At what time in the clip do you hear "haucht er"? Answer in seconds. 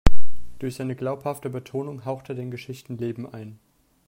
2.05-2.33